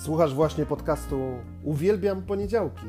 [0.00, 1.20] Słuchasz właśnie podcastu
[1.64, 2.86] Uwielbiam poniedziałki.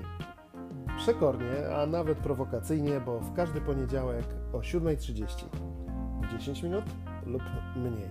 [0.98, 5.46] Przekornie, a nawet prowokacyjnie, bo w każdy poniedziałek o 7.30.
[6.38, 6.86] 10 minut
[7.26, 7.42] lub
[7.76, 8.10] mniej.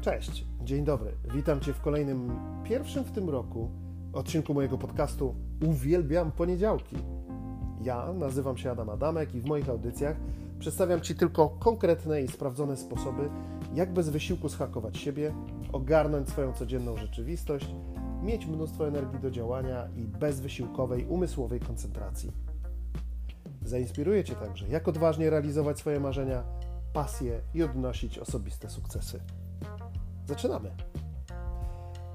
[0.00, 1.12] Cześć, dzień dobry.
[1.34, 2.30] Witam Cię w kolejnym,
[2.64, 3.70] pierwszym w tym roku
[4.12, 5.34] odcinku mojego podcastu
[5.66, 6.96] Uwielbiam poniedziałki.
[7.82, 10.16] Ja nazywam się Adam Adamek i w moich audycjach
[10.58, 13.30] przedstawiam Ci tylko konkretne i sprawdzone sposoby,
[13.74, 15.34] jak bez wysiłku schakować siebie,
[15.72, 17.74] ogarnąć swoją codzienną rzeczywistość,
[18.22, 22.32] mieć mnóstwo energii do działania i bezwysiłkowej umysłowej koncentracji.
[23.62, 26.44] Zainspiruję Cię także, jak odważnie realizować swoje marzenia,
[26.92, 29.20] pasje i odnosić osobiste sukcesy.
[30.26, 30.70] Zaczynamy!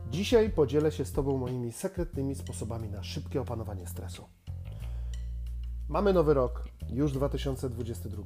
[0.10, 4.24] Dzisiaj podzielę się z Tobą moimi sekretnymi sposobami na szybkie opanowanie stresu.
[5.92, 8.24] Mamy nowy rok, już 2022.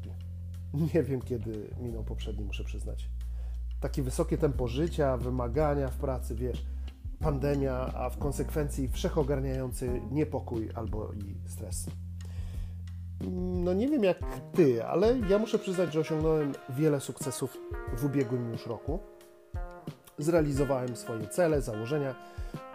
[0.73, 3.09] Nie wiem, kiedy minął poprzedni, muszę przyznać.
[3.79, 6.65] Takie wysokie tempo życia, wymagania w pracy, wiesz,
[7.19, 11.85] pandemia, a w konsekwencji wszechogarniający niepokój albo i stres.
[13.63, 14.17] No nie wiem jak
[14.53, 17.57] ty, ale ja muszę przyznać, że osiągnąłem wiele sukcesów
[17.97, 18.99] w ubiegłym już roku.
[20.17, 22.15] Zrealizowałem swoje cele, założenia.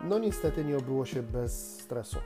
[0.04, 2.18] No niestety nie obyło się bez stresu.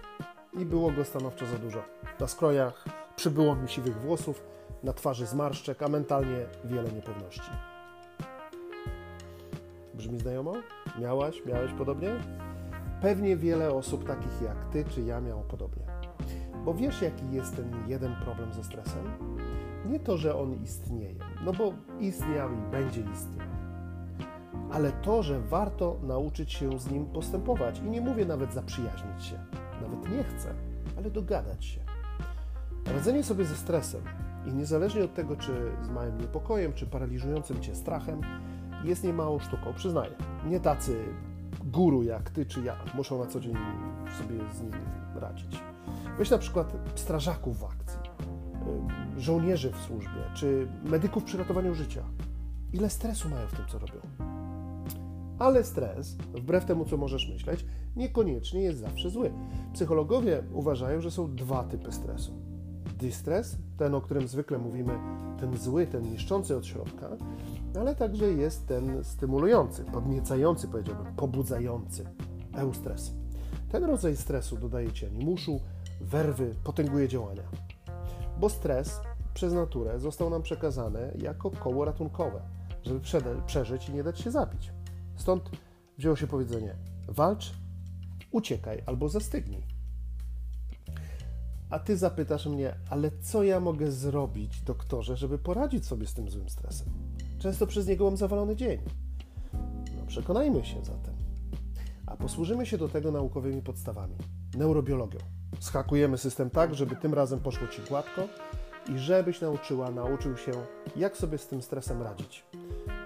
[0.58, 1.82] I było go stanowczo za dużo.
[2.20, 2.84] Na skrojach
[3.16, 4.42] przybyło mi siwych włosów,
[4.82, 7.50] na twarzy zmarszczek, a mentalnie wiele niepewności.
[9.94, 10.52] Brzmi znajomo?
[11.00, 12.10] Miałaś, miałeś podobnie?
[13.02, 15.84] Pewnie wiele osób takich jak ty czy ja miało podobnie.
[16.64, 19.04] Bo wiesz, jaki jest ten jeden problem ze stresem?
[19.86, 23.48] Nie to, że on istnieje, no bo istniał i będzie istniał.
[24.72, 27.78] Ale to, że warto nauczyć się z nim postępować.
[27.78, 29.38] I nie mówię nawet zaprzyjaźnić się,
[29.88, 30.54] nawet nie chcę,
[30.98, 31.80] ale dogadać się.
[32.86, 34.02] Radzenie sobie ze stresem
[34.46, 38.20] i niezależnie od tego, czy z małym niepokojem, czy paraliżującym cię strachem,
[38.84, 40.12] jest niemałą sztuką, przyznaję.
[40.46, 41.04] Nie tacy
[41.64, 43.56] guru jak ty czy ja muszą na co dzień
[44.18, 44.72] sobie z nim
[45.14, 45.62] radzić.
[46.18, 47.98] Weź na przykład strażaków w akcji,
[49.16, 52.02] żołnierzy w służbie, czy medyków przy ratowaniu życia.
[52.72, 54.00] Ile stresu mają w tym, co robią?
[55.38, 57.66] Ale stres, wbrew temu, co możesz myśleć,
[57.96, 59.32] niekoniecznie jest zawsze zły.
[59.72, 62.32] Psychologowie uważają, że są dwa typy stresu.
[62.98, 64.98] Dystres, ten, o którym zwykle mówimy,
[65.40, 67.08] ten zły, ten niszczący od środka,
[67.80, 72.04] ale także jest ten stymulujący, podniecający, powiedziałbym, pobudzający,
[72.54, 73.12] eustres.
[73.72, 75.60] Ten rodzaj stresu dodaje ci animuszu,
[76.00, 77.42] werwy, potęguje działania.
[78.40, 79.00] Bo stres
[79.34, 82.40] przez naturę został nam przekazany jako koło ratunkowe,
[82.82, 83.00] żeby
[83.46, 84.72] przeżyć i nie dać się zabić.
[85.16, 85.50] Stąd
[85.98, 86.76] wzięło się powiedzenie:
[87.08, 87.54] walcz,
[88.34, 89.62] uciekaj albo zastygnij.
[91.70, 96.30] A ty zapytasz mnie, ale co ja mogę zrobić, doktorze, żeby poradzić sobie z tym
[96.30, 96.88] złym stresem?
[97.38, 98.80] Często przez niego mam zawalony dzień.
[99.96, 101.14] No przekonajmy się zatem.
[102.06, 104.14] A posłużymy się do tego naukowymi podstawami.
[104.56, 105.18] Neurobiologią.
[105.60, 108.28] Schakujemy system tak, żeby tym razem poszło Ci gładko
[108.94, 110.52] i żebyś nauczyła, nauczył się,
[110.96, 112.44] jak sobie z tym stresem radzić.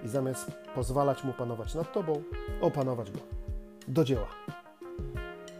[0.05, 2.21] I zamiast pozwalać mu panować nad Tobą,
[2.61, 3.19] opanować go.
[3.87, 4.38] Do dzieła.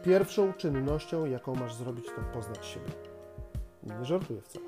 [0.03, 2.91] Pierwszą czynnością, jaką masz zrobić, to poznać siebie.
[3.83, 4.65] Nie żartuję wcale.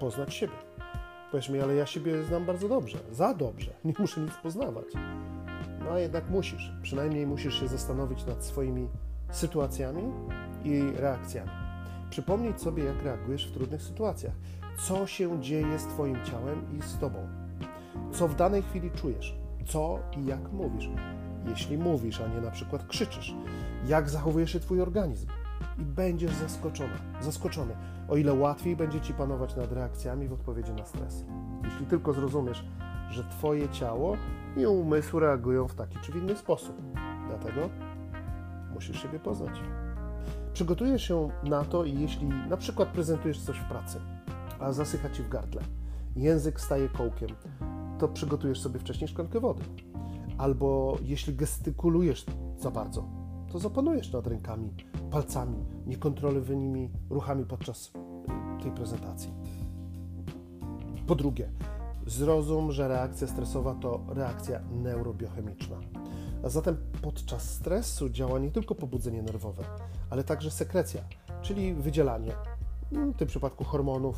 [0.00, 0.52] Poznać siebie.
[1.30, 4.86] Powiesz mi, ale ja siebie znam bardzo dobrze, za dobrze, nie muszę nic poznawać.
[5.84, 8.88] No a jednak musisz, przynajmniej musisz się zastanowić nad swoimi
[9.30, 10.02] sytuacjami
[10.64, 11.50] i reakcjami.
[12.10, 14.34] Przypomnieć sobie, jak reagujesz w trudnych sytuacjach,
[14.86, 17.28] co się dzieje z Twoim ciałem i z Tobą,
[18.12, 20.88] co w danej chwili czujesz, co i jak mówisz.
[21.48, 23.34] Jeśli mówisz, a nie na przykład krzyczysz,
[23.86, 25.26] jak zachowuje się Twój organizm
[25.78, 27.76] i będziesz zaskoczona, zaskoczony,
[28.08, 31.24] o ile łatwiej będzie Ci panować nad reakcjami w odpowiedzi na stres.
[31.64, 32.64] Jeśli tylko zrozumiesz,
[33.10, 34.16] że Twoje ciało
[34.56, 36.82] i umysł reagują w taki czy w inny sposób.
[37.28, 37.68] Dlatego
[38.74, 39.60] musisz siebie poznać.
[40.52, 44.00] Przygotujesz się na to jeśli na przykład prezentujesz coś w pracy,
[44.60, 45.62] a zasycha Ci w gardle,
[46.16, 47.28] język staje kołkiem,
[47.98, 49.62] to przygotujesz sobie wcześniej szklankę wody.
[50.38, 52.26] Albo jeśli gestykulujesz
[52.58, 53.21] za bardzo,
[53.52, 54.74] to zapanujesz nad rękami,
[55.10, 57.92] palcami, niekontrolowanymi ruchami podczas
[58.58, 59.32] y, tej prezentacji.
[61.06, 61.52] Po drugie,
[62.06, 65.76] zrozum, że reakcja stresowa to reakcja neurobiochemiczna.
[66.44, 69.64] A zatem podczas stresu działa nie tylko pobudzenie nerwowe,
[70.10, 71.00] ale także sekrecja,
[71.42, 72.32] czyli wydzielanie,
[72.92, 74.16] w tym przypadku hormonów,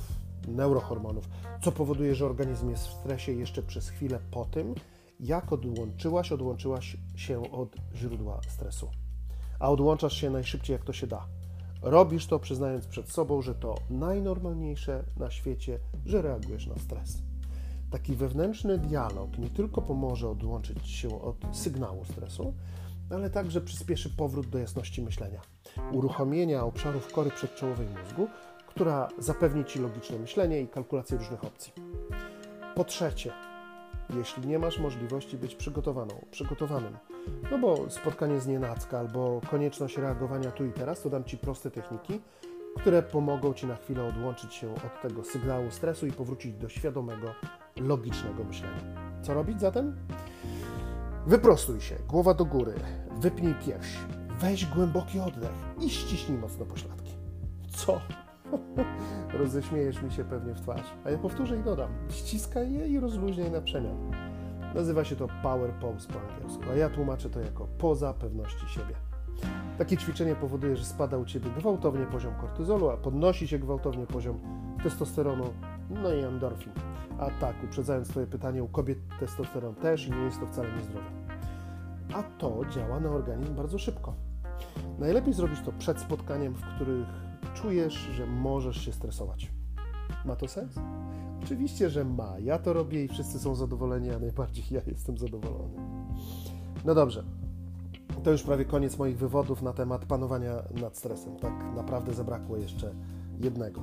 [0.48, 1.28] neurohormonów,
[1.62, 4.74] co powoduje, że organizm jest w stresie jeszcze przez chwilę po tym,
[5.20, 9.03] jak odłączyłaś, odłączyłaś się od źródła stresu
[9.60, 11.26] a odłączasz się najszybciej jak to się da.
[11.82, 17.18] Robisz to przyznając przed sobą, że to najnormalniejsze na świecie, że reagujesz na stres.
[17.90, 22.54] Taki wewnętrzny dialog nie tylko pomoże odłączyć się od sygnału stresu,
[23.10, 25.40] ale także przyspieszy powrót do jasności myślenia,
[25.92, 28.28] uruchomienia obszarów kory przedczołowej mózgu,
[28.66, 31.72] która zapewni Ci logiczne myślenie i kalkulację różnych opcji.
[32.74, 33.32] Po trzecie,
[34.16, 36.96] jeśli nie masz możliwości być przygotowaną, przygotowanym,
[37.50, 41.70] no bo spotkanie z nienacka albo konieczność reagowania tu i teraz, to dam Ci proste
[41.70, 42.20] techniki,
[42.76, 47.34] które pomogą Ci na chwilę odłączyć się od tego sygnału stresu i powrócić do świadomego,
[47.80, 48.80] logicznego myślenia.
[49.22, 49.96] Co robić zatem?
[51.26, 52.74] Wyprostuj się, głowa do góry,
[53.20, 53.98] wypnij pierś,
[54.40, 57.12] weź głęboki oddech i ściśnij mocno pośladki.
[57.76, 58.00] Co?
[59.40, 61.90] Roześmiejesz mi się pewnie w twarz, a ja powtórzę i dodam.
[62.08, 64.10] Ściskaj je i rozluźnij na przemian.
[64.74, 68.94] Nazywa się to power pose po angielsku, a ja tłumaczę to jako poza pewności siebie.
[69.78, 74.38] Takie ćwiczenie powoduje, że spada u Ciebie gwałtownie poziom kortyzolu, a podnosi się gwałtownie poziom
[74.82, 75.44] testosteronu,
[75.90, 76.72] no i endorfin.
[77.18, 81.06] A tak, uprzedzając Twoje pytanie, u kobiet testosteron też i nie jest to wcale niezdrowe.
[82.14, 84.14] A to działa na organizm bardzo szybko.
[84.98, 87.06] Najlepiej zrobić to przed spotkaniem, w których
[87.54, 89.52] czujesz, że możesz się stresować.
[90.24, 90.74] Ma to sens?
[91.42, 92.38] Oczywiście, że ma.
[92.38, 95.74] Ja to robię i wszyscy są zadowoleni, a najbardziej ja jestem zadowolony.
[96.84, 97.24] No dobrze.
[98.24, 101.36] To już prawie koniec moich wywodów na temat panowania nad stresem.
[101.36, 102.94] Tak naprawdę zabrakło jeszcze
[103.40, 103.80] jednego.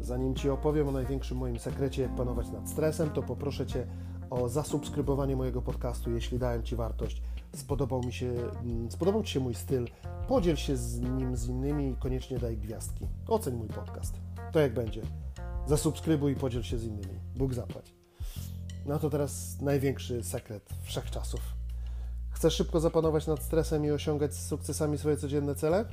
[0.00, 3.86] Zanim Ci opowiem o największym moim sekrecie, jak panować nad stresem, to poproszę Cię
[4.30, 7.22] o zasubskrybowanie mojego podcastu, jeśli dałem Ci wartość.
[7.54, 9.88] Spodobał, mi się, mm, spodobał Ci się mój styl,
[10.28, 13.06] podziel się z nim z innymi i koniecznie daj gwiazdki.
[13.28, 14.14] Oceń mój podcast.
[14.52, 15.02] To jak będzie.
[15.66, 17.20] Zasubskrybuj i podziel się z innymi.
[17.36, 17.94] Bóg zapłać.
[18.86, 21.40] No to teraz największy sekret wszechczasów.
[22.30, 25.84] Chcesz szybko zapanować nad stresem i osiągać z sukcesami swoje codzienne cele?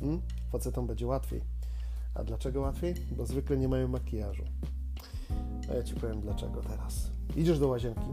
[0.00, 0.22] Hmm?
[0.52, 1.40] Facetom będzie łatwiej.
[2.14, 2.94] A dlaczego łatwiej?
[3.16, 4.44] Bo zwykle nie mają makijażu.
[5.70, 7.10] A ja Ci powiem dlaczego teraz.
[7.36, 8.10] Idziesz do łazienki,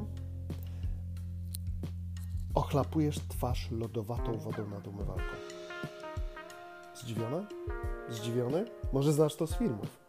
[2.53, 5.35] ochlapujesz twarz lodowatą wodą nad umywalką.
[6.95, 7.45] Zdziwiona?
[8.09, 8.65] Zdziwiony?
[8.93, 10.01] Może znasz to z filmów.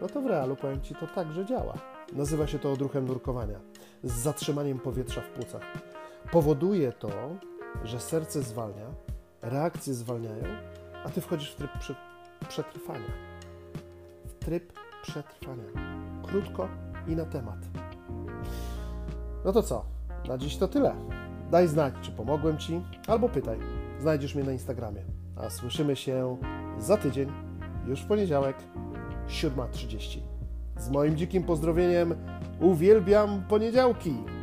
[0.00, 1.74] No to w realu powiem Ci, to także działa.
[2.12, 3.60] Nazywa się to odruchem nurkowania,
[4.04, 5.62] z zatrzymaniem powietrza w płucach.
[6.32, 7.10] Powoduje to,
[7.84, 8.86] że serce zwalnia,
[9.42, 10.44] reakcje zwalniają,
[11.04, 11.70] a Ty wchodzisz w tryb
[12.48, 13.12] przetrwania.
[14.24, 15.64] W tryb przetrwania.
[16.22, 16.68] Krótko
[17.08, 17.58] i na temat.
[19.44, 19.84] No to co?
[20.28, 21.25] Na dziś to tyle.
[21.50, 23.58] Daj znać, czy pomogłem Ci, albo pytaj.
[24.00, 25.02] Znajdziesz mnie na Instagramie.
[25.36, 26.36] A słyszymy się
[26.78, 27.32] za tydzień,
[27.86, 28.56] już w poniedziałek,
[29.28, 30.18] 7.30.
[30.76, 32.14] Z moim dzikim pozdrowieniem
[32.60, 34.35] uwielbiam poniedziałki!